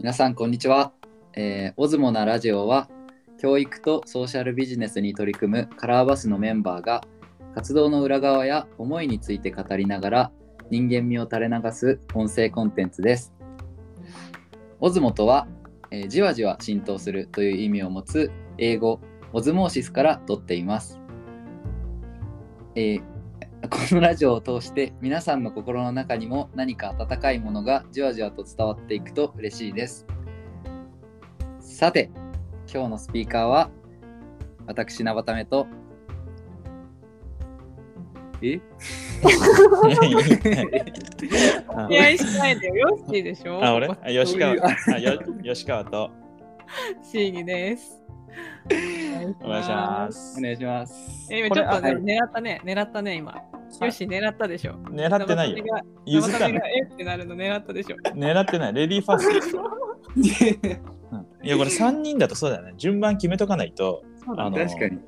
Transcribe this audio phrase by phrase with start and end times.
[0.00, 0.94] 皆さんこんにちは、
[1.34, 2.88] えー、オズモなラジオは
[3.38, 7.04] 教育とソーシャルビジネスに取り組むカラーバスのメンバーが
[7.54, 10.32] 活動の裏側や思いについて語りながら
[10.70, 13.34] 人間味を垂れ流す音声コンテンツです。
[14.80, 15.46] オズモとは、
[15.90, 19.00] えー、じわじわ浸透するという意味を持つ英語
[19.34, 20.98] オズモーシスから取っています、
[22.74, 23.19] えー
[23.88, 30.06] のラジオを通して皆さんの心の中にも何か温かいものがじわじわと伝わっていくと嬉しいです。
[31.60, 32.10] さて、
[32.72, 33.70] 今日のスピーカーは
[34.66, 35.66] 私、なばためと、
[38.42, 38.54] え？
[41.90, 42.74] いや、しないでよ。
[42.76, 43.88] ヨッシーでしょあ、俺？
[43.88, 46.10] あ吉川あよ吉川と
[47.02, 48.00] シーギです。
[49.42, 50.42] お願いしますお。
[50.42, 51.28] 願いします。
[51.30, 52.60] え、今ちょっとねあ狙ったね。
[52.64, 53.34] 狙ったね、今。
[53.80, 54.74] ヨッシー狙ったでしょ。
[54.90, 55.58] 狙ってないよ。
[55.58, 55.64] よ。
[56.06, 57.96] 譲ったの生がえってなるの狙ったでしょ。
[58.14, 58.72] 狙ってない。
[58.72, 59.58] レディーファースト。
[61.12, 62.74] うんいや、これ3人だとそうだよね。
[62.76, 64.02] 順番決めとかないと、
[64.36, 64.98] あの確かに。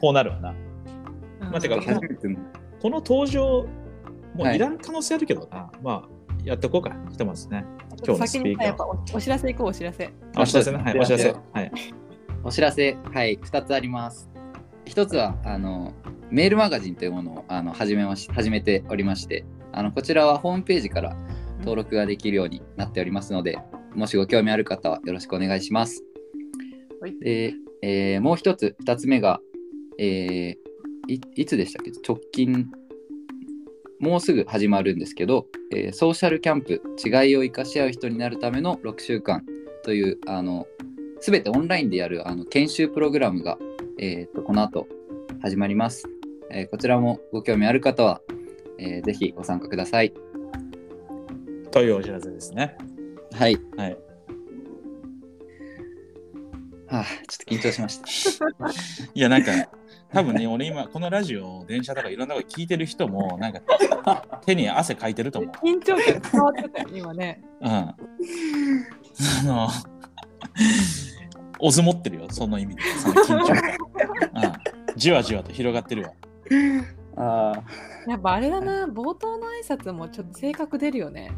[0.00, 0.50] こうなるわな。
[0.50, 3.66] うんまあてかこの登場、
[4.34, 5.70] もはいういらん可能性あるけどな。
[5.82, 6.08] まあ、
[6.44, 6.96] やっていこうか。
[7.10, 7.64] ひとまずね。
[8.04, 10.10] 今日のス先にさ、ピーカーやっぱおお知らせ行こう、お知らせ。
[10.36, 10.78] あお知らせね。
[10.78, 11.34] はい、お知らせ。
[11.52, 11.72] はい。
[12.42, 14.30] お知らせ、はい、2つあります。
[14.86, 15.92] 1つはあの
[16.30, 21.16] メールマガジンというものをあの始めまし始めておりましてあの、こちらはホームページから
[21.60, 23.58] 登録ができるようになっておりますので、
[23.94, 26.02] もしご興味ある方はよろしくお願いします。
[27.00, 29.40] はいで、えーもう一つ、2つ目が、
[29.98, 31.92] えーい、いつでしたっけ？
[32.06, 32.70] 直近、
[34.00, 39.44] もうすぐ始まるんですけど、えーソーシャルキャンプ、違いを生かし合う人になるための6週間
[39.84, 40.66] という、あの、
[41.20, 43.58] すべてオンラインでやるあの研修プログラムが、
[43.98, 44.86] えーとこの後
[45.42, 46.08] 始まります、
[46.50, 48.20] えーこちらもご興味ある方は、
[48.78, 50.12] えーぜひご参加ください。
[51.70, 52.76] というお知らせですね。
[53.32, 53.56] はい。
[53.76, 53.96] はい。
[56.88, 58.46] はあ、ちょっと緊張しました。
[59.14, 59.52] いや、なんか、
[60.12, 63.60] 多分ね、俺今、このラジオ、電車とかいろんなこと聞いてる人も、なんか、
[64.44, 65.52] 手に汗かいてると思う。
[65.64, 67.40] 緊張感伝わってたよ、今ね。
[67.60, 67.68] うん。
[67.68, 67.94] あ
[69.44, 69.68] の、
[71.62, 73.56] おずもってるよ、その意味で、その緊張感。
[74.44, 74.52] うん。
[74.96, 76.10] じわじわと広がってるわ。
[77.16, 77.52] あ
[78.08, 81.32] やっぱあれだな、冒頭の挨拶もちょっと性格出るよね。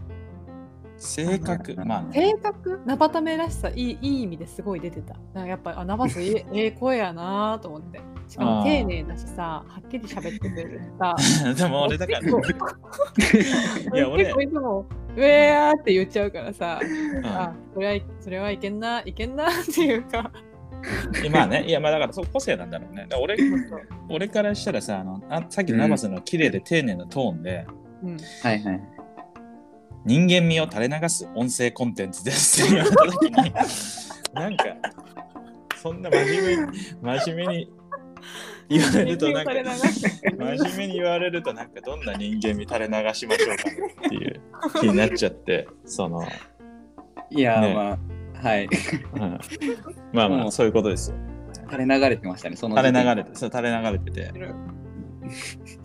[0.97, 2.13] 性格、まあね。
[2.13, 2.81] 性格？
[2.87, 5.15] ナバタメらしさいいいい意味ですごい出てた。
[5.35, 8.01] なんかやっぱあナバスえ ええ声やなと思って。
[8.29, 11.17] しかも丁寧だしさ、はっきり喋ってくれるしさ。
[11.55, 20.31] でも俺だから、結構いや俺結構いつも「うえー」って言っちゃうからさ、うんあそれはいそれはいけんないけんなっていうか。
[21.31, 23.07] まあね、いや、まあだからそう個性なんだろうね。
[23.21, 23.37] 俺
[24.09, 27.67] 俺からしたらさあのあ、さっきのナバスの綺麗で丁寧なトーンで、
[28.03, 28.81] うん、あ、はいはい。
[30.05, 33.53] 人間味を垂れ流す音声コンテンツですって言われた時に
[34.35, 34.65] なんか
[35.81, 37.73] そんな真面目に真面目に
[38.69, 43.65] 言われるとなんか真面目に言われるとなんかどんな人間味垂れ流しましょうか
[44.07, 44.41] っていう
[44.81, 46.27] 気になっちゃってその、
[47.31, 47.99] いやまあ、
[48.49, 48.69] はい。
[49.15, 49.41] うん。
[50.13, 51.17] まあまもうあそういうことですよ。
[51.71, 54.33] 垂れ流れてましたね、その垂れ流れてそう垂れ流れてて。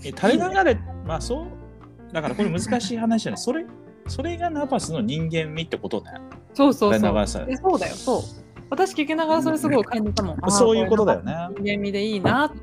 [0.04, 3.66] え垂れ流れまあそうだからこれ難しい話じゃないそれ
[4.08, 6.12] それがナバスの人間味ってことね。
[6.54, 7.00] そうそうそう。
[7.00, 8.22] 垂れ流さえそうだよ、そう。
[8.70, 10.52] 私聞きながらそれすごい感じたもん。
[10.52, 12.58] そういうことだよね人間味でいいなって。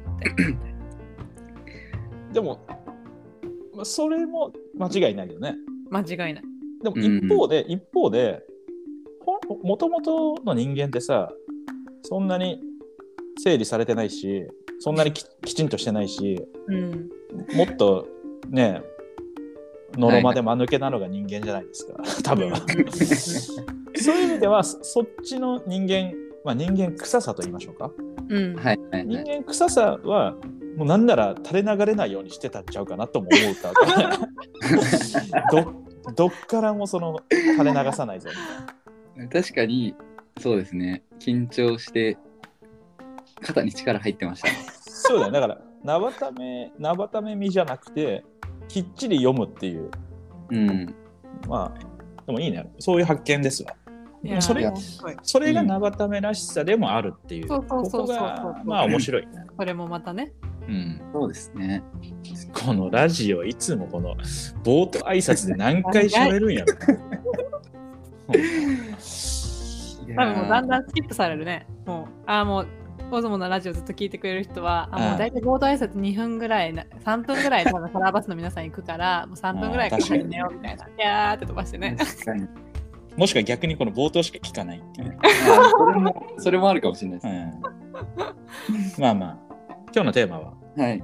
[2.32, 2.64] でも、
[3.74, 5.56] まあそれも間違いないよね。
[5.90, 6.42] 間違いない。
[6.82, 8.42] でも一方で、一方で、
[9.62, 11.32] もともとの人間ってさ、
[12.02, 12.60] そんなに
[13.42, 14.46] 整理されてないし、
[14.80, 17.10] そんなにき きちんとしてないし、うん。
[17.54, 18.06] もっと
[18.50, 18.82] ね、
[19.96, 22.52] のろまで間抜けなのが人間じゃないですか、多分。
[24.04, 26.12] そういう意味では、そそっちの人間、
[26.44, 27.90] まあ、人間臭さと言いましょうか。
[28.28, 28.54] うん。
[28.56, 29.28] はいはい人はい。
[29.38, 30.34] 間臭さは、
[30.76, 33.72] もうなんなら垂れ流れないようにしてたんちゃうかなとも思うか
[35.30, 35.72] ら ど
[36.16, 38.28] どっからもその垂れ流さないぞ
[39.32, 39.94] 確かに、
[40.40, 41.02] そうですね。
[41.20, 42.18] 緊張して、
[43.40, 44.54] 肩に力入ってましたね。
[45.04, 48.24] そうだよだからなばためなばためみじゃなくて
[48.68, 49.90] きっちり読むっていう
[50.50, 50.94] うん。
[51.46, 53.74] まあでもいいねそういう発見ですわ
[54.40, 54.72] それ
[55.22, 60.32] それがなばためらしさでもあるっていう、そうそうそうそうここがまあ面白いね、これもまたね。
[60.66, 61.82] うん、そうですね。
[62.52, 64.14] このラジオいつもこの
[64.62, 66.74] 冒頭挨拶で何回喋るんやろ
[70.16, 71.66] 多分もうだんだんスキップされるね。
[71.86, 72.66] もう、ああ、もう、
[73.10, 80.86] オズモのラジオずっと聞いてくれる人は、あもう大体冒頭挨拶2分ぐらいな、3分ぐらい多分カラーバスの皆さん行くから、もう3分ぐらいかかるねよみたいな。
[80.86, 81.96] いやーって飛ばしてね。
[83.16, 85.16] もしくは逆にこの冒頭しか聞かないっていう。
[85.22, 87.28] あ それもそれもあるかもしれないで
[88.88, 88.96] す。
[88.98, 89.38] うん、まあまあ、
[89.94, 90.52] 今日のテーマは？
[90.76, 90.98] はい。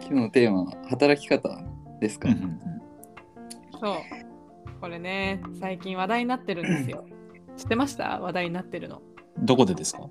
[0.00, 1.48] 今日のテーマは働き方
[2.00, 2.60] ですか、うんうん
[3.80, 3.94] そう。
[4.80, 7.04] これね、最近話題になってるんですよ。
[7.56, 8.18] 知ってました？
[8.20, 8.98] 話題になってるの。
[8.98, 10.08] うんどこでですか？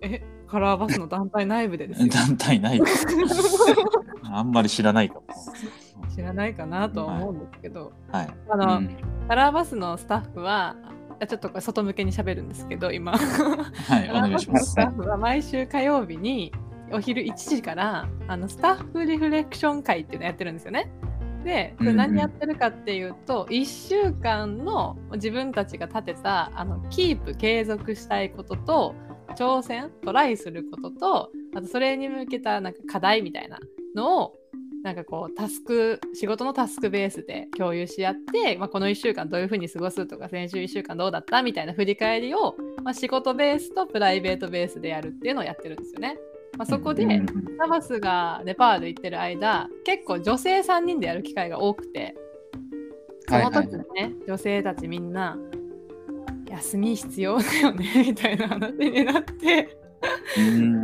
[0.00, 2.08] え、カラーバスの団体内部でですよ。
[2.08, 3.06] 団体ないです。
[4.24, 5.22] あんまり知らないかも。
[6.14, 8.28] 知らないかなとは思うんですけど、はい。
[8.48, 8.96] あの、うん
[9.26, 10.76] カラーバスのスタッフは、
[11.18, 13.12] あちょっとこれ外向けに喋るんですけど、今。
[13.12, 14.98] はい、 お願いしますカラーバスのス。
[14.98, 16.52] タッフは毎週火曜日に
[16.92, 20.90] お昼1時からあのスタッフリフレクション会っていうのやってるんですよね。
[21.44, 28.94] で、これ何やってるかっていうと、1週間の自分たちが立てたあのキープ継続したいことと
[29.34, 33.58] 挑戦トライすることとあとそれに向けたなんか課題みたいな
[33.94, 34.34] のを
[34.84, 41.42] なんかこうタスク仕事のタスクベースで共有し合って、まあ、この1週間どういうふうに過ごすとか先週1週間どうだった？
[41.42, 46.18] みたいな振り返りを、まあ、仕事ベースとプライベートベースでやるっていうのをやってるんですよね。
[46.58, 47.26] まあ、そこで、うんうん
[47.56, 52.14] ナバスがネパール行ってる間結構女性3人でやる機会が多くて
[53.28, 55.38] その時にね、女性たちみんな
[56.50, 59.83] 休み必要だよねみたいな話になってうん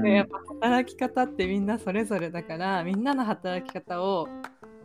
[0.03, 4.29] でやっぱ働き方ってみんなそれぞれだからみんなの働き方を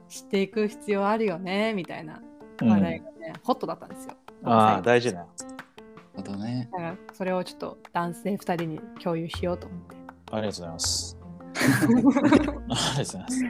[0.08, 2.22] 知っていく必要あるよねみたいな
[2.62, 4.14] うん話題がね、ホットだったんですよ。
[4.44, 5.28] ああ、大事だよ。
[6.16, 6.70] なるね。
[6.72, 9.96] だからそれをちょっと男性2人に共有しようと思って。
[10.32, 11.18] ありがとうございます。
[11.56, 13.44] ありがとうございます。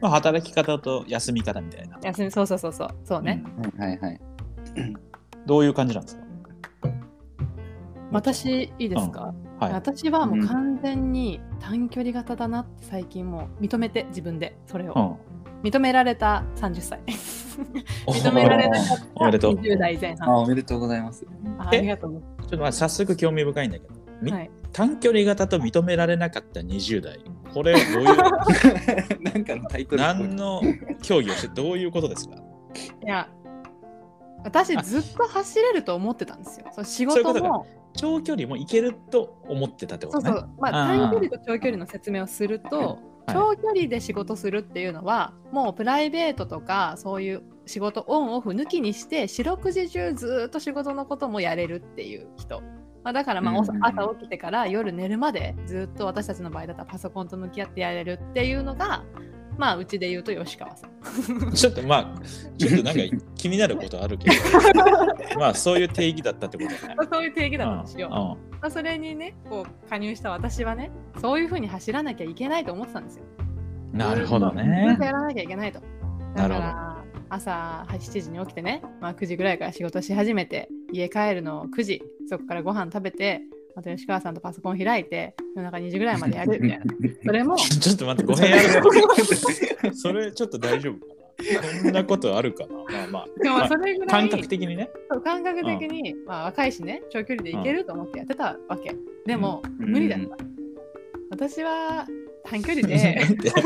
[0.00, 1.98] まあ、働き方と休み方みたいな。
[2.02, 3.42] 休みそうそうそうそうそうね。
[3.74, 4.20] うんはいはい。
[5.46, 6.22] どういう感じなんですか？
[8.12, 9.72] 私いいですか、はい。
[9.72, 15.40] 私はもう完全に短距離型だなって最近もう認めて自分でそれを、うん。
[15.68, 17.00] 認められた30歳。
[18.06, 19.54] 認められなかったおめでとう。
[19.54, 21.26] 20代前あ、半おめでとうございます。
[21.58, 27.20] あありがとうございちょっとまあ早速興味深いんだけど、はい、短距離型と認められなかった20代。
[27.52, 28.16] これ、どういう、
[29.22, 30.62] なんかのタイトル何の
[31.02, 32.36] 競技をして、どういうことですか？
[32.36, 33.28] いや
[34.44, 36.66] 私ずっと走れると思ってたんですよ。
[36.72, 40.38] そう仕そういうこと事も長距離もいけると思ってたってこそうとね。
[40.38, 40.98] そうまああー。
[40.98, 43.10] 短距離と長距離の説明をすると、はい。
[43.32, 52.60] 長距離で仕事するっていうのはもうプライベートとかそういう仕事オンオフ抜きにして四六時中ずっと仕事のこともやれるっていう人、
[53.04, 59.04] まあ、だからまあ朝起きてから夜寝るまでずっと私たちの場合だったらパソコンと向き合ってやれるっていうのが
[59.60, 62.20] まあうちで言うと吉川さんちょっとまあ、
[62.56, 63.00] ちょっとなんか
[63.36, 64.34] 気になることあるけど、
[65.38, 66.96] まあそういう定義だったってことね。
[67.12, 68.06] そういう定義だったんですよ。
[68.06, 70.90] うんまあ、それにねこう加入した私はね
[71.20, 73.24] そういうふうに走らなきゃいけないと思ってたんですよ。
[73.92, 75.04] うんなるほどねと。
[75.04, 75.80] やらなきゃいけないと。
[76.34, 83.42] だなるほどから朝7時に起きてね、まあ、9時ぐらいから仕事し始めて家帰るの9時そこからご飯食べて
[83.74, 86.84] また吉川さんとパソコン開いて夜中2時ぐらいまでやるみたいな。
[87.24, 91.20] それもちょっと待って、語弊ある それちょっと大丈夫かな？
[91.82, 92.74] そんなことあるかな？
[92.84, 94.90] まあまあ、でもそれぐらい感覚的にね。
[95.10, 98.94] そう感覚的に、まあ、若いしね長距離で行けると思ってやってたわけ。
[99.26, 100.36] でも、うん無理だった。
[101.30, 102.06] 私は
[102.44, 103.60] 短距離で待ってこ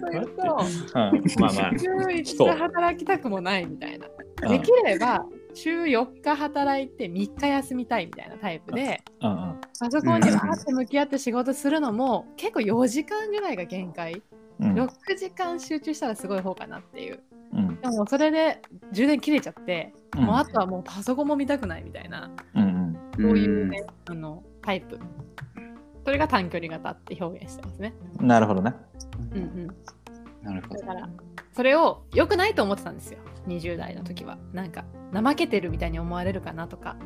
[0.00, 1.72] と言うとうんまあまあ。
[1.78, 4.06] 週5日働きたくもないみたいな。
[4.06, 4.14] うん
[4.48, 14.22] できれば週4日働いて3日休みたいみたいなタイプで、うんうんパソコンにわーって向き合って仕事するのも結構4時間ぐらいが限界。
[14.60, 17.20] うん6時間集中したらすごい方かなっていう。
[17.52, 24.98] うんでもそれで充電切れちゃって、うんもうあとはもうパソコンも見たくないみたいな、うんそういうね、あのタイプ。
[26.04, 27.94] それが短距離型って表現してますね。
[28.20, 28.74] うんなるほどね。
[29.32, 29.76] うんうん。
[30.44, 30.80] なるほど。
[30.80, 31.08] だから
[31.52, 36.96] それを良くないと思ってたんですよ20代の時はなんか怠けてるみたいに思われるかなとか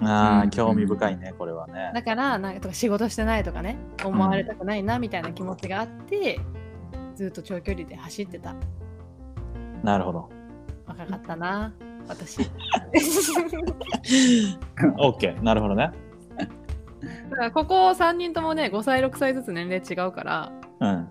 [0.00, 1.90] ああ、うん興味深いね、これはね。
[1.94, 6.40] だからなんかとか仕事してないとかね思われたくないなみたいな気持ちがあって、
[7.16, 8.54] ずっと長距離で走ってた
[9.82, 10.28] なるほど。
[10.86, 11.74] 若かったな
[12.06, 12.40] 私
[14.98, 15.90] OK、なるほどね。
[17.30, 21.08] だからここ3人ともね5歳6歳ずつ年齢違うからうん。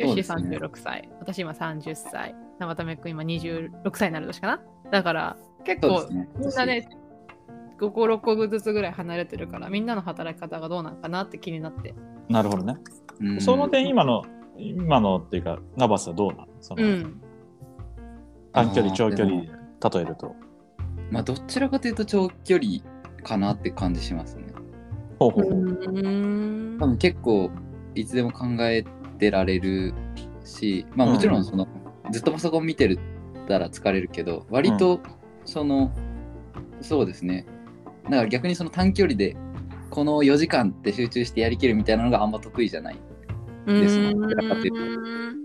[0.00, 4.60] ヨッシーそうですね36歳、私今30歳生田目くん今26歳になる年かな？
[4.90, 6.28] だから結構ね。
[6.38, 6.88] みんなね、
[7.78, 11.94] 5個、6個ずつぐらい離れてるから、みんなの働き方がどうなのかなって気になって。
[12.28, 12.76] なるほどね。
[13.20, 14.24] うんその点、今の、
[14.56, 17.20] 今のっていうか、ナバスはどうなのその、うん。
[18.52, 19.48] 短距離、長距離例
[20.00, 20.34] えると。
[21.10, 22.80] まあ、どちらかというと長距離
[23.22, 24.46] かなって感じしますね。
[25.18, 25.54] ほうほうほう。
[25.54, 27.50] ん多分結構
[27.94, 28.90] いつでも考えて
[29.28, 29.92] られる
[30.44, 31.66] し、まあもちろんその、
[32.12, 33.00] ずっとパソコン見てる
[33.48, 35.00] たら疲れるけど、割と
[35.44, 35.90] その、
[36.80, 37.44] そうですね。
[38.04, 39.36] だから逆にその短距離で
[39.90, 42.96] この4時間って集中してやりきるみたいなのがあんま得意じゃない。
[43.66, 44.14] です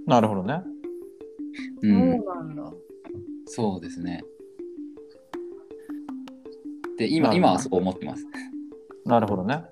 [0.08, 0.62] なるほどね。
[1.82, 2.74] う、そうんなんだ。
[3.46, 4.24] そうですね。
[6.98, 8.26] で、今今はそう思ってます。
[9.06, 9.64] なるほどね。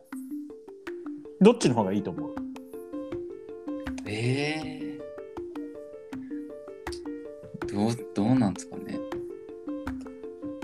[1.41, 2.35] どっちの方がいいと思う？
[4.05, 4.99] ええ
[7.73, 8.99] どう、どうなんですかね。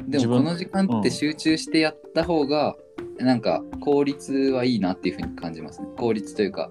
[0.08, 2.75] でもこの時間って集中してやった方が、
[3.17, 5.88] なんか効率はいいなっていうふうに感じますね。
[5.98, 6.69] 効率というか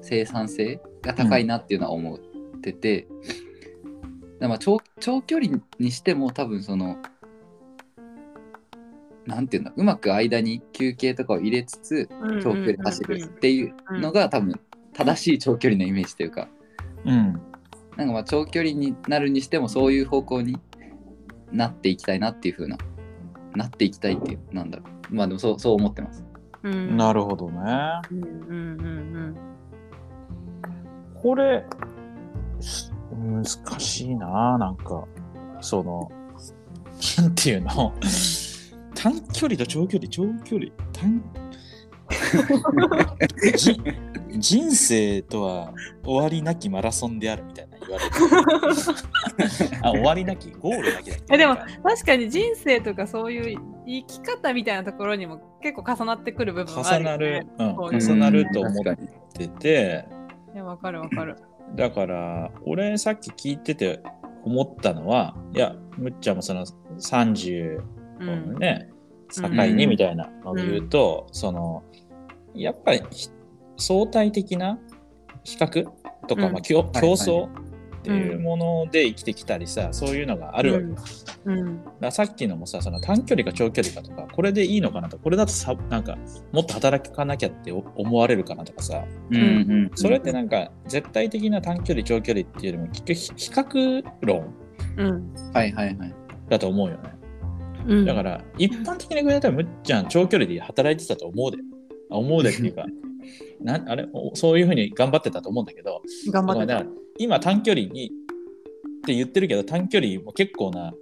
[0.00, 2.18] 生産性が高いなっていうのは思っ
[2.60, 3.12] てて、だか
[4.40, 6.98] らまあ長長距離にしても多分その、
[9.26, 12.08] なんていうんだ、うまく間に休憩とかを入れつつ、
[12.42, 14.58] 長距離走るっていうのが多分
[15.04, 16.48] 正しい長距離のイメージというか、
[17.04, 17.40] うん。
[17.96, 20.58] なんかまあ長距離になるにしてもそういう方向に
[21.52, 22.76] なっていきたいなっていう風な、
[23.54, 25.14] なっていきたいっていう、なんだろう。
[25.14, 26.24] まあでもそうそう思ってます。
[26.62, 27.60] うんなるほどね。
[28.10, 28.84] うんうんう
[29.30, 29.36] ん
[31.22, 31.64] これ、
[32.60, 33.44] す難
[33.78, 35.04] しいな、なんか、
[35.60, 36.10] その、
[37.18, 37.92] なんていうの、
[38.94, 41.22] 短距離と長距離、長距離、短
[43.56, 43.80] じ
[44.38, 45.72] 人生とは
[46.04, 48.10] 終わりなきマラソンであるみたいな言われる。
[49.82, 51.12] あ、終わりなき、ゴールだっけ？
[51.32, 58.96] えでも確かに人生とかそういう生き方みたいなところにも結構重なってくる部分はあるよ重なるね。、うん、重なると思っ
[59.34, 60.06] てて、
[60.54, 61.36] いやわかるわかる。
[61.76, 64.00] だから俺さっき聞いてて
[64.44, 66.64] 思ったのはいやむっちゃんもその
[66.98, 67.82] 30う
[68.18, 68.58] このん。
[68.58, 68.88] ね、
[69.34, 71.82] 境うんにみたいなので言うと、その
[72.54, 73.28] やっぱりひ
[73.80, 74.78] 相対的な
[75.44, 75.84] 比較
[76.28, 81.02] とか、うんまあ、競争っていうもので生きてきたりさ、そういうのがあるわけ、だか
[81.44, 81.80] うん。
[82.00, 86.16] らさっきのもさその短距離か長距離かとかこれでいいのかなとこれだとさなんか
[86.52, 89.42] もっと働かなきゃって思われるかなとかさうんう
[89.86, 89.90] ん。
[89.94, 94.54] それってなんか絶対的な短距離長距離っていうよりも結局比較論
[94.96, 95.34] うん。
[95.52, 96.14] はいはいはい。
[96.48, 97.10] だと思うよね。
[97.86, 98.04] うん。
[98.06, 101.58] だから一般的なぐらいだったらむっちゃん長距離で働いてたと思うで。
[102.10, 102.86] あ思うでっていうか、
[103.62, 106.02] なあれおそういうふうに頑張ってたと思うんだけど、
[106.32, 106.84] 頑張ってた。
[107.18, 108.10] 今短距離にっ
[109.06, 110.92] て言ってるけど短距離も結構な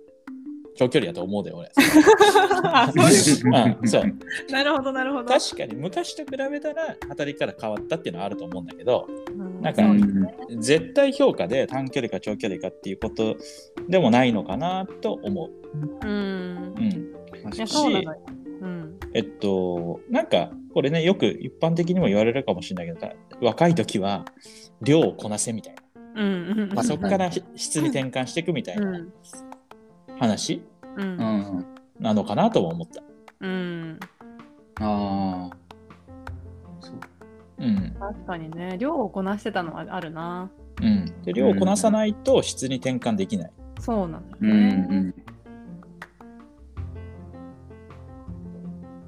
[0.78, 1.70] 長距離だと思うで俺。
[2.62, 4.02] あそうですうん、そう
[4.50, 5.24] なるほどなるほど。
[5.24, 13.36] 確かに昔と比べたら働きから変わったっていうのはあると思うんだけどうんなんかそううん絶対評価で短距離か長距離かっていうこと
[13.88, 15.50] でもないのかなと思う。
[16.06, 16.74] うん。
[16.76, 16.86] うん、い
[17.42, 18.20] や確かにそうなのよ。
[18.28, 18.37] うん。
[19.14, 24.24] えっと、なんか、これね、よく一般的にも言われるかもしれないけど、若い時は
[24.82, 25.82] 量をこなせみたいな。
[26.22, 26.74] うんうんうん。
[26.74, 29.12] まあ、そこから質に転換していくみたいうなん
[30.18, 30.62] 話
[30.96, 31.02] う。
[31.02, 31.66] うんん。
[32.00, 33.02] なのかなとも思った。
[33.40, 33.98] うん。
[34.80, 35.56] ああ。
[36.80, 36.96] そう。
[37.58, 37.96] うん。
[37.98, 40.50] 確かにね、量をこなしてたのはあるな。
[40.82, 41.22] うん。
[41.22, 43.52] で、量をこなさないと質に転換できない。
[43.80, 45.14] そうなんだようんね。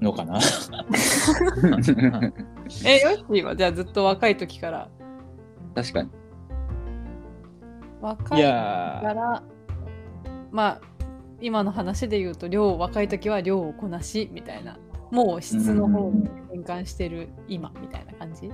[0.01, 0.39] のかな？
[0.39, 0.43] うん。
[2.85, 4.89] え、ヨッシーはじゃあずっと若い時から？
[5.75, 6.09] 確かに。
[8.01, 9.43] 若いかいやら
[10.51, 10.81] まあ
[11.41, 14.79] 今の話で言うと量若い時は量をこなしみたいな
[15.11, 18.47] もう質の方に転換してる今みたいな感じ？
[18.47, 18.53] ー、う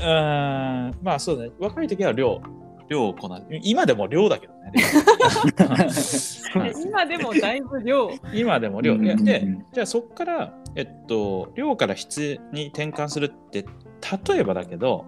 [0.00, 1.50] ーん、まあそうだね。
[1.58, 2.40] 若い時は量、
[2.88, 4.72] 量をこな今でも量だけどね。
[4.74, 8.96] え 今でもだいぶ量今でも量。
[8.98, 13.64] で、じゃあそこから、えっと、量から質に転換するって、
[14.28, 15.04] 例えばだけど、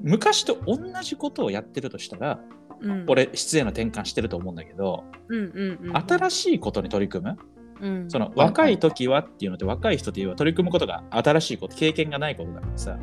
[0.00, 2.40] 昔と同じことをやってるとしたら、
[2.80, 7.38] うん俺、質への転換してると思うんだけど、うんうんうん新しいことに取り組む、
[7.80, 12.98] うんその若い時はっていうのって、若い人っていうのは取り組むことが新しいこと、経験がないことだからさ、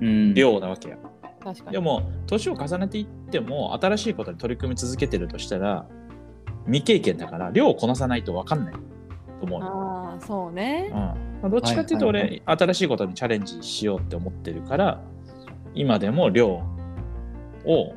[0.00, 0.34] うん。
[0.34, 0.98] 量なわけや。
[1.52, 5.86] 確かにでも、年を重ねていっても、新しいことに取り組み続けてるとしたら、
[6.66, 8.80] 未経験だから、量をこなさないと分かんないと
[9.40, 9.66] 思うの。
[9.66, 15.00] ああそうねうんまあ、どっちかっていうと俺、はいはい新しいことにチャレンジしようって思ってるから
[15.74, 17.94] 今でも量を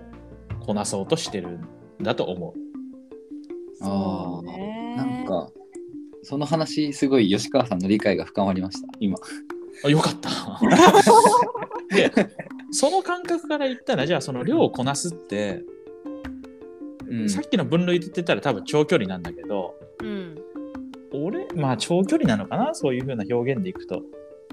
[0.60, 1.68] こなそうとしてるん
[2.02, 3.84] だと思う。
[3.84, 5.50] そうねなんか、
[6.22, 9.18] その話、すごい吉川さんの理解が深まりました、今。
[9.84, 10.30] あよかった。
[11.96, 12.12] で
[12.72, 15.64] その感覚から言ったらじゃあその量をこなすって、
[17.08, 17.30] うん。
[17.30, 20.38] さっきの分類で言ってたら多分長距離なんだけどうん。
[21.14, 22.74] 俺まあ長距離なのかな？
[22.74, 24.02] そういう風な表現でいくと。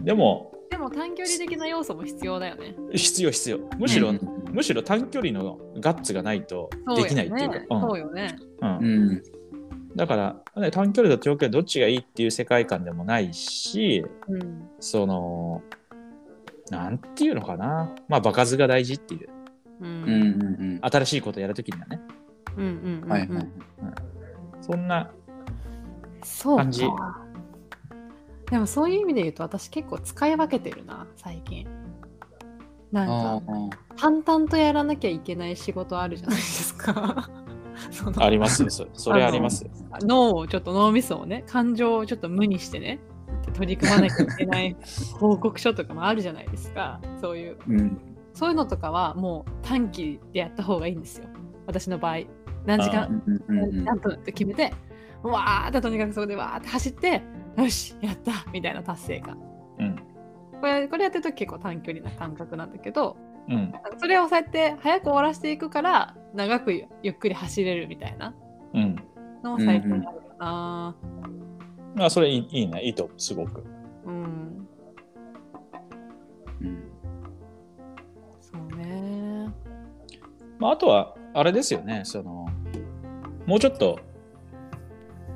[0.02, 2.74] でもでも短距離的な要素も必要だよね。
[2.92, 3.58] 必要必要。
[3.78, 4.20] むしろ、うん。
[4.50, 7.58] むしろ短距離のガッツがないとできないっていうか。
[7.70, 7.80] うん。
[7.80, 8.36] そうよね。
[8.60, 8.68] うん。
[8.70, 8.74] う
[9.14, 9.22] ん。
[9.96, 14.68] だからね短距離と長距離どっちがいいっていう世界観でもないしうん。
[14.80, 15.62] その
[16.70, 17.94] なんていうのかな。
[18.08, 19.28] まあ場数が大事っていう。
[19.80, 20.02] うん。
[20.02, 22.00] うんうん新しいことやるときにはね。
[22.56, 23.08] うんうんうん。
[23.08, 23.48] はいはい。
[24.60, 25.10] そんな
[26.22, 26.62] そうか。
[26.64, 26.86] 感じ。
[28.50, 31.66] でもそういう意味で言うと私結構使い分けてるな最近。
[32.92, 33.96] なんあかあ。
[33.96, 37.28] 淡々とやらなきゃいけない仕事あるじゃないですか。
[38.18, 39.70] ありますよそそれありますよ。
[40.02, 42.98] 脳をちょっと脳みそをね感情をちょっと無にしてね
[43.50, 44.76] 取り組まなきゃいけない
[45.18, 47.00] 報告書とかもあるじゃないですか。
[47.20, 47.58] そういう。
[47.68, 47.98] うん。
[48.34, 51.28] そういうのとかはもう短期でやった方がいいんですよ。
[51.66, 52.18] 私の場合。
[52.66, 54.74] 何時間うんうんうん何分って決めて
[55.22, 57.22] わーってとにかくそこでわーって走って
[57.56, 58.32] よしやった。
[58.52, 59.38] みたいな達成感。
[59.78, 59.96] うん。
[60.60, 63.16] これこれやってると結構短距離な感覚なんだけど
[63.48, 63.72] うん。
[63.98, 68.34] それをそうやって早く終わらせていくから長くゆゆっくり走れるみたいな
[68.74, 68.96] うん。
[69.42, 70.16] のも最近あるかな。
[70.38, 70.96] ま
[72.06, 72.82] あそれいいいいね。
[72.82, 73.64] いいと思うすごく。
[74.06, 74.68] うん。
[76.60, 76.82] うん
[78.40, 79.52] そうね。
[80.58, 82.46] まあ、あとは、あれですよね、その、
[83.46, 83.98] もうちょっと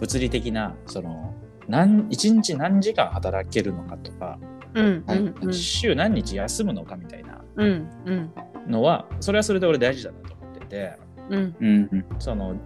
[0.01, 1.35] 物理的な、その、
[1.69, 4.39] 何一日何時間働けるのかとか、
[4.75, 5.53] うんはいうんうん。
[5.55, 8.33] 週何日休むのかみたいなうんうん。
[8.69, 10.99] のは、それはそれで俺大事だなと思ってて、
[11.31, 11.57] うん。
[11.61, 12.05] うんうん。
[12.19, 12.57] その、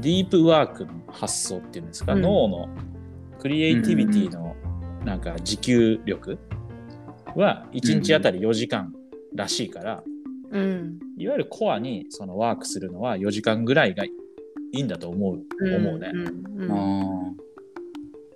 [0.00, 2.22] ディープワークの発想っていうんですか、うん。
[2.22, 2.68] 脳の
[3.42, 4.54] クリエイティビティの
[5.04, 6.38] なんか持久力
[7.34, 8.94] は1日あたり4時間
[9.34, 10.02] らしいから、
[10.52, 14.10] うんいわゆるコアにそのワークするのは4時間ぐらいがい
[14.72, 15.40] いんだと思う、
[15.76, 16.12] 思うね。
[16.12, 17.34] んんあ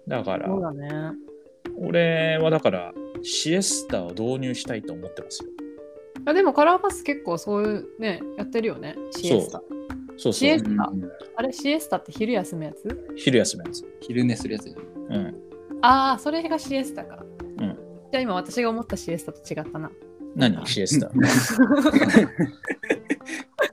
[0.08, 1.12] だから、そうだね
[1.78, 5.50] 俺はだから、シエスタを導入したいと思ってますよ。
[6.24, 9.76] あでもカラーバス結構そういうねやってるよねシエスタそう
[10.18, 10.58] そうシエ。
[10.58, 13.12] スタうんうんあれシエスタって昼休むやつ？
[13.14, 13.84] 昼休みやつ。
[14.00, 14.95] 昼寝するやつじゃん。
[15.08, 15.34] うん。
[15.82, 17.18] ああそれがシエスタか
[17.58, 17.76] うん。
[18.12, 19.90] じゃあ今私が思ったシエスタと違ったな
[20.34, 20.66] 何？
[20.66, 21.06] シエスタ？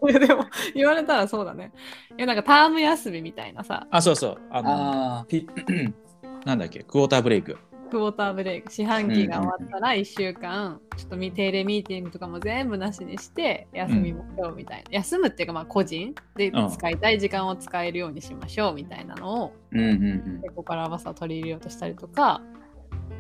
[0.10, 1.72] いやでも言われたらそうだね
[2.18, 4.38] いやなんかターム休みみたいなさあ、そうそう。
[4.50, 5.48] あの、あピ
[6.46, 7.58] なんだっけ、クォーターブレイク。
[7.94, 16.70] クォーターブレイク四半期が終わったら1週間、ちょっとミ定例ミーティングとかも全部なしにして休みましょうみたいな、休むっていうかまあ個人でうん。
[16.70, 19.68] 使いたい時間を使えるようにしましょうみたいなのをあ。
[19.74, 20.42] うんうん。
[20.42, 22.42] 結構カラーバスは取り入れようとしたりとか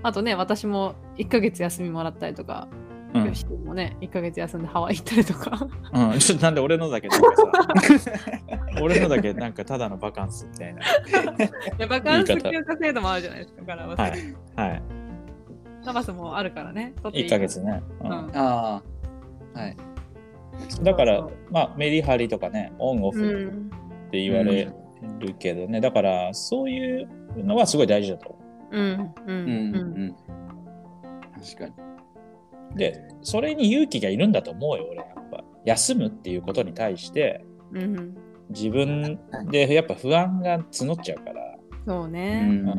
[0.02, 2.68] あとね私も1ヶ月休みもらったりとか、
[3.14, 7.36] うんよしもね1ヶ月休んでハワイ行ったりとかうん、ちょっとなんで俺のだけなんか
[8.00, 8.12] さ、
[8.82, 10.82] 俺のだけなんかただのバカンスみたいな。
[11.78, 14.70] でバカンス休暇制度もあるじゃないですかカラーバス、はい。
[14.70, 14.82] はい。
[15.82, 17.82] カラーバスもあるからね取っていい1ヶ月ね。
[18.02, 18.38] ううんんうん。
[18.38, 18.82] あ
[19.56, 19.60] あ。
[19.60, 19.78] はい。
[20.84, 23.70] だからそう、まあ、メリハリとかね、オンオうフっん
[24.12, 24.74] て言われる
[25.40, 28.40] けどね、だから、そういうのはすごい大事だと思
[28.72, 30.16] うんうんうんうん。
[31.42, 31.93] 確かに。
[32.74, 32.78] う。
[32.78, 35.44] で、それに勇気がいるんだと思うよ、俺、やっぱ。
[35.66, 38.16] 休むっていうことに対して、うん
[38.50, 39.18] 自分
[39.50, 41.58] でやっぱ不安が募っちゃうから、
[41.88, 42.76] そううねうんん。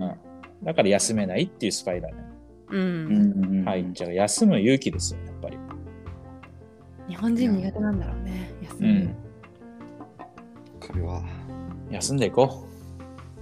[0.63, 2.23] だから休めないっていうスパイラルね。
[2.69, 3.65] うん。
[3.65, 4.15] 入っちゃう。
[4.15, 5.59] 休む勇気ですよ、やっぱり。
[7.09, 9.17] 日本人苦手なんだろうね休む、うん。
[10.81, 11.23] これは。
[11.91, 12.67] 休んでいこ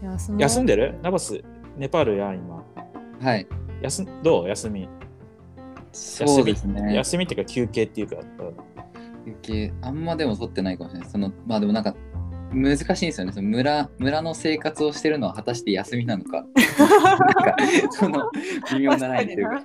[0.02, 0.40] 休う。
[0.40, 0.94] 休んでる？
[1.02, 1.42] ナバス、
[1.76, 2.64] ネパールや、今。
[3.20, 3.46] はい。
[3.82, 4.48] 休んどう？
[4.48, 4.88] 休み。
[5.92, 6.94] そうですね。
[6.94, 8.16] 休みっていうか休憩っていうか。
[8.16, 8.82] うん
[9.24, 11.08] 休憩あんまでも取ってないかもしれない。
[11.08, 11.94] そのまあでもなんか
[12.52, 13.32] 難しいんですよね。
[13.32, 16.44] その村村の生活をしてるのは果たして休みなのか。
[16.78, 17.56] なんか
[17.92, 18.30] その
[18.72, 19.64] 微妙なラインというか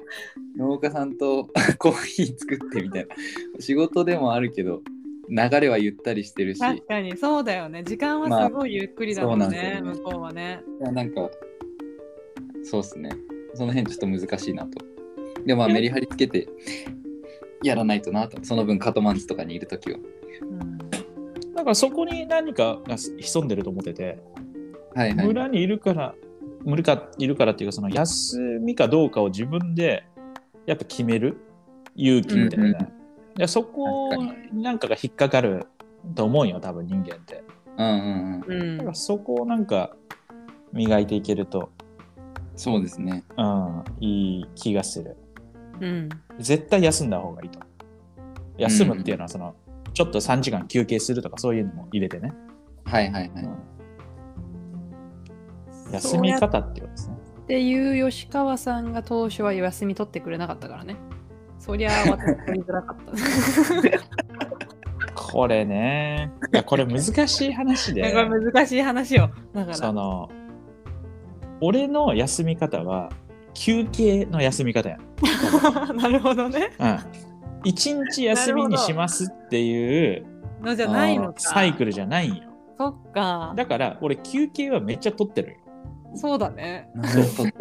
[0.58, 3.16] 農家さんと コーヒー作ってみたいな
[3.60, 4.82] 仕事でもあるけど
[5.30, 11.30] 流れはゆったりしてるし、確かにそうだよね時間はすごいゆっくりだもんまあね,、そうなんね向こうはねいやなんか
[12.64, 13.10] そうっすね。
[13.56, 14.87] その辺ちょっと難しいなと。
[15.48, 16.48] でもまあえメリハリつけて
[17.64, 18.38] やらないとなと。
[18.44, 19.98] その分カトマンズとかにいるときは。
[19.98, 20.02] う
[20.64, 20.78] ん
[21.56, 24.20] だからそこに何かが潜んでると思ってて、
[24.94, 25.26] はいはい。
[25.26, 26.14] 村にいるから、
[26.64, 30.06] 村かいるからっていうか、その休みかどうかを自分で
[30.68, 31.38] やっぱ決める？
[31.96, 32.66] 勇気みたいな。
[32.66, 32.82] うんうん
[33.38, 34.10] いやそこ
[34.52, 35.68] なんかが引っかかる
[36.16, 37.44] と思うよ、多分人間って。
[37.78, 38.62] うんうんうん。
[38.62, 39.96] うんだからそこをなんか
[40.74, 41.72] 磨いていけると、
[42.56, 43.24] そうですね。
[43.38, 45.18] うん、いい気がする。
[45.80, 46.10] うん
[46.40, 47.60] 絶対休んだ方がいいと。
[48.58, 49.56] 休むっていうのは、その、
[49.94, 52.34] ちょっと3時間休憩するとかそういうのも入れてね。
[52.86, 53.50] はいはいはい。
[55.94, 57.18] 休み方っていうことですね。
[57.44, 60.98] っていう吉川さんが当初は休み取ってくれなかったからね
[61.60, 63.12] そりゃ私取りづらかった
[65.16, 69.32] これね、いやこれ難しい話で、 これ難しい話よ。
[69.54, 69.78] だから。
[69.78, 70.30] その、
[71.60, 73.10] 俺の休み方は、
[73.58, 74.98] 休憩の休み方や。
[75.96, 76.70] なるほどね。
[76.80, 77.00] うん。
[77.64, 80.26] 一日休みにしますっていう
[80.62, 81.40] のじゃないのか。
[81.40, 82.44] サイクルじゃないんよ。
[82.78, 83.54] そっか。
[83.56, 85.58] だから、俺休憩はめっちゃ取ってるよ。
[86.14, 86.90] そうだね。
[86.94, 87.52] なるほど。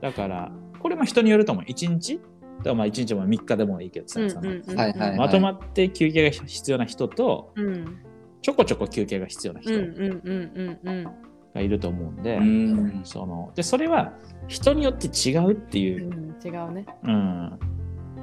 [0.00, 1.64] だから、これも人によると思う。
[1.66, 2.18] 一日？
[2.62, 7.98] だまあ一日も3日でもいいけどさ、そのはいはいまとまって休憩が必要な人と、うん
[8.40, 11.08] ちょこちょこ休憩が必要な人うんうんうんうんうん
[11.54, 13.00] がいると思うんで、うん。
[13.04, 14.12] そのでそれは
[14.48, 16.86] 人によって違うっていうう、ん違うね。
[17.04, 17.58] うん、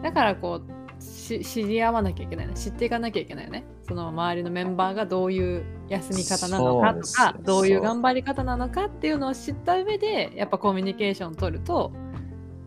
[0.02, 2.54] だからこうし知り合わなきゃいけないね。
[2.54, 3.63] 知っていかなきゃいけないよね。
[3.88, 11.92] その周りのメンバーがどういう休み方なのかとかどういう頑張り方なのかっていうのを知った上でやっぱコミュニケーションを取ると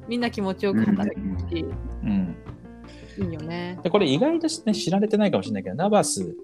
[0.08, 1.64] みんな気持ちよく働けるし、
[2.02, 2.36] うん、
[3.18, 3.78] いいよね。
[3.82, 6.36] でこれ意外と、ね、知られてないかもしれないけどナバス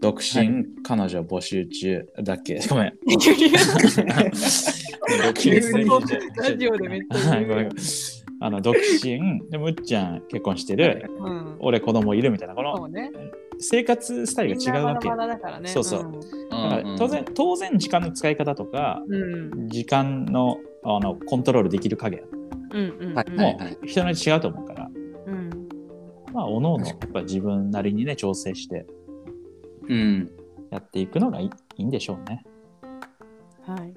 [0.00, 0.66] 独身、はい。
[0.82, 2.60] 彼女募集中だっけ。
[2.68, 2.92] ごめん。
[6.36, 7.70] ラジオでめっちゃごめん。
[8.40, 9.18] あの独身。
[9.50, 11.10] でむっちゃん結婚してる。
[11.18, 11.56] うん。
[11.60, 12.88] 俺子供いるみたいなこの。
[13.58, 15.08] 生活スタイルが違うわけ。
[15.08, 15.68] バラバラだからね。
[15.68, 16.02] そうそう。
[16.02, 16.12] うん。
[16.12, 16.28] だ
[16.68, 19.68] から当然当然時間の使い方とかうん。
[19.68, 22.22] 時間のあのコントロールできる加減
[22.72, 23.14] うんうん。
[23.14, 23.26] はい
[23.82, 24.88] う人によって違うと思うから、
[25.26, 25.50] うん。
[26.32, 28.86] まあおのおのやっぱ自分なりにね調整して。
[28.86, 29.07] うん。
[30.70, 32.44] やっていくのがいいいいんでしょうね。
[33.66, 33.94] はい。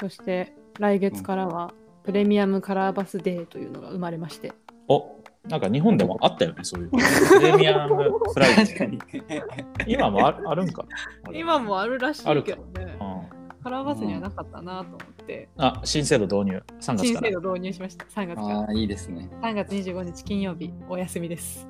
[0.00, 1.72] そして来月からは
[2.04, 4.52] プレミアムカラーバスデーというのが生まれまして。
[4.88, 5.16] お
[5.48, 6.98] なんか日本でもあったよねそういうの
[7.38, 7.94] プレミアム
[8.34, 8.98] フライ確かデに。
[8.98, 9.42] ー
[9.86, 10.84] 今もああるんか
[11.32, 13.04] 今もあるらしいけどねう。
[13.04, 18.04] ん、カラーバスにはなかったなと思って、あ新制度導入3月から新制度導入しました。
[18.06, 18.58] 3月から。
[18.60, 19.28] ああ、いいですね。
[19.42, 21.68] 3月25日金曜日、お休みです。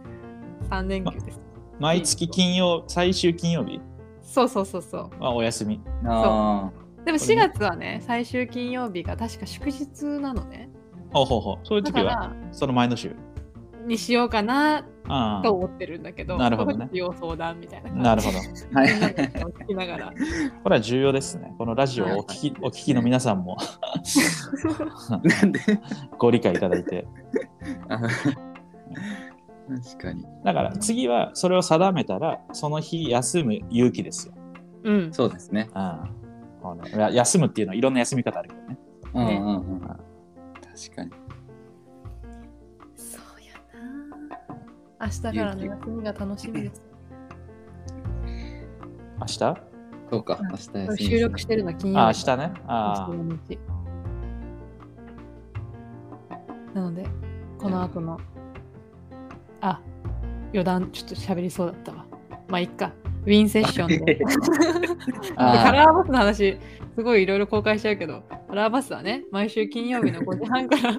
[0.70, 1.46] 3連休です。
[1.79, 3.81] 毎月金曜最終金曜日？
[4.23, 5.23] そうそうそうそう。
[5.23, 5.81] はお休み。
[6.05, 6.71] あ
[7.05, 10.69] でも4月はね、最終金曜日が確か祝日なのね。
[11.12, 11.59] ほうほうほう。
[11.62, 13.15] そういう時はだから、その前の週？
[13.87, 16.77] にしようかなあと思ってるんだけど、なるほどね。
[16.77, 18.05] そこで要相談みたいな感じ。
[18.05, 18.39] なるほど。
[18.39, 18.81] あ。
[18.81, 18.89] はい。
[18.89, 20.12] 聞きながら。
[20.65, 21.55] これは重要ですね。
[21.57, 23.57] このラジオをお聞きお聞きの皆さんも。
[25.09, 25.61] なんで？
[26.19, 27.07] ご理解いただいて。
[27.89, 28.01] あ
[29.68, 30.24] 確かに。
[30.44, 34.35] だから次はそれを定めたらその日休む勇気ですよ。
[34.85, 35.12] うん。
[35.12, 35.68] そうですね。
[35.74, 36.09] あ
[36.62, 38.79] あのや休むっていうのはいろんな休み方あるけどね。
[39.14, 39.81] うんうんうん。
[39.81, 39.96] 確
[40.94, 41.11] かに。
[42.94, 43.55] そうや
[44.98, 45.07] な。
[45.07, 46.83] 明日からの休みが楽しみです。
[49.18, 49.76] 明日？
[50.09, 52.00] そうか、明日休みですね収録してるのは金曜日。
[52.00, 52.55] あ明日ね。
[52.68, 53.59] あ25日
[56.74, 57.07] なので、
[57.59, 58.20] この後の、
[59.61, 59.81] あ、
[60.53, 62.07] 余談ちょっと喋りそうだったわ。
[62.49, 62.92] まあ、いっか。
[63.25, 64.21] ウィンセッション で。
[65.37, 66.59] カラーバスの話、
[66.95, 70.97] すごいいろいろ公開しちゃうけど、カラーバスはね、毎週金曜日の5時半から ウ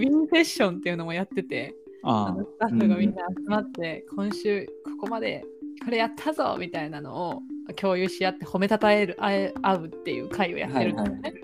[0.00, 4.66] ィンセッションっていうのもやってて、あのスタッフがみんな集まって、今週
[5.00, 5.44] ここまで
[5.84, 7.42] これやったぞみたいなのを
[7.74, 11.34] 共有し合って褒めたたえる合うっていう会をやってるんだよね。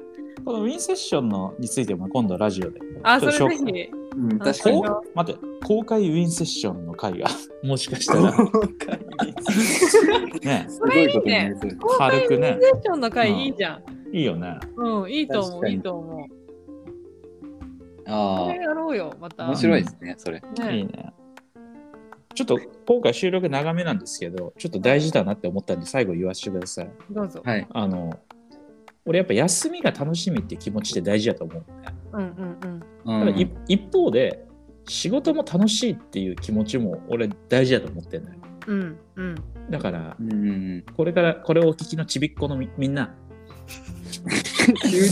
[0.44, 2.80] このウィンセッションのについても今度ラジオで。
[3.02, 3.90] あ、それぜひ。
[4.18, 4.82] うん、確かに。
[5.14, 7.28] 待って、公開ウィンセッションの会が
[7.62, 8.32] もしかしたら
[10.42, 14.16] ね、すごいことになりそう公開軽くねウィンセッションの会いいじゃん。
[14.16, 14.58] いいよね。
[14.76, 16.26] うん、いいと思う、いいと思う。
[18.06, 19.44] あこれやろうよ、また。
[19.44, 20.40] あ、面白いですね、それ。
[20.40, 21.12] ねいいね。
[22.34, 26.90] ちょっと今回収録長めなんですけど、ちょっと大事だなって思ったんで最後言わせてください。
[27.10, 27.42] どうぞ。
[27.44, 27.66] はい。
[27.70, 28.18] あの、
[29.04, 31.64] 俺やっぱ休みが楽しみって気持ちって大事だと思う、ね。
[31.92, 32.82] うんうんうん。
[33.04, 34.44] うんただい一方で
[34.86, 38.38] 仕事も楽しいっていう気持ちも俺大事だと思ってんだよ。
[38.66, 39.34] うんうん。
[39.70, 40.84] だからうんうんうん。
[40.96, 43.14] これからこれをお聞きのちびっ子のみみんな、
[44.90, 45.08] 急に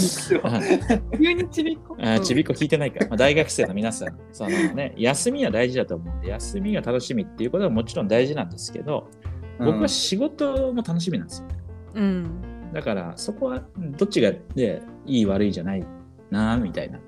[1.18, 1.96] 急にちびっこ？
[2.00, 9.08] あちびっ子聞いてないから、まあ、大学生の皆さんその、ね、 休みは大事だと思うんで休みが楽しみっていうことはもちろん大事なんですけど
[9.58, 11.48] 僕は仕事も楽しみなんですよ。
[11.94, 12.26] うん。
[12.72, 15.86] だからそこはうんどっちが、ね、いい悪いじゃない
[16.30, 16.98] なみたいな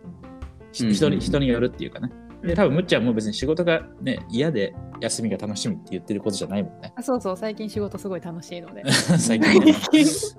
[0.72, 2.11] ひうんうん人に人によるっていうかね。
[2.42, 6.92] で多分むっちゃんも別に仕事が、ね、嫌で休みが楽しみって言ってることじゃないもんね。
[6.94, 8.85] あそうそう、最近仕事すごい楽しいので。
[8.92, 9.74] 最近ね、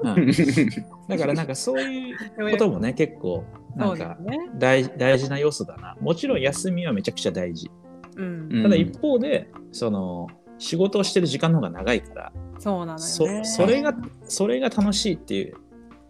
[0.04, 0.32] う うんん
[1.10, 2.16] だからなんかそういう
[2.52, 3.44] こともね結構
[3.76, 4.50] なんかそうですね。
[4.58, 5.98] 大大事な要素だな。
[6.00, 7.70] もちろん休みはめちゃくちゃ大事。
[8.16, 8.48] うん。
[8.50, 13.46] うんただ一方で、その仕事をしてる時間の方が長いから、そうなのそよね。
[13.46, 15.56] それがそれが楽しいっていう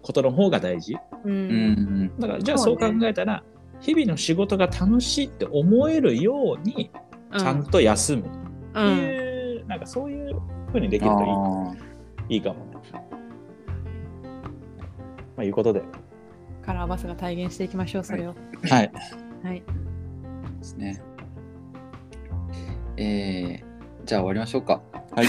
[0.02, 0.98] ことの方が大事。
[1.26, 1.30] う。
[1.30, 1.72] うん
[2.06, 3.44] んだからじゃあそそう考えたら、
[3.80, 6.92] 日々の仕事が楽しいって思えるように
[7.32, 8.30] うんちゃんと休む、って
[8.76, 10.40] うんいうなんかそういう
[10.72, 11.76] ふうにできるとあ
[12.30, 12.70] いいいいかもね。
[15.40, 15.82] まあ、いうことで。
[16.66, 18.36] カラーバスが体現していきましょう、それを。
[18.70, 18.92] はい。
[19.44, 19.64] はい。
[19.66, 21.02] ーですね。
[22.98, 24.82] えー、じゃあ終わりましょうか。
[25.16, 25.26] はい。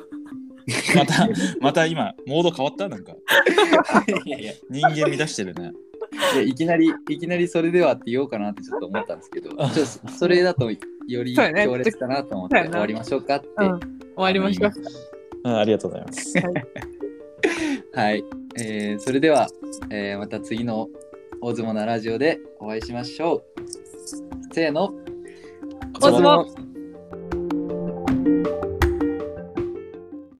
[0.94, 1.28] また、
[1.60, 2.88] また今、モード変わった？
[2.88, 3.12] なんか。
[4.26, 5.72] いやいや人間乱してるね。
[6.34, 13.48] いやいきなり、いきなりそれではって言おうかなってちょっと思ったんですけど、 ちょっとそれだとより強烈かなと思って終わりましょうかって。
[13.58, 13.80] うん。
[13.80, 14.72] 終わりましょう。
[15.44, 16.34] うん、ありがとうございます。
[17.94, 18.24] はい、
[18.60, 19.48] えーそれでは、
[19.90, 20.88] えーまた次の
[21.40, 23.42] 大相撲なラジオでお会いしましょう。
[24.52, 24.92] せーの、
[26.00, 26.68] 大相撲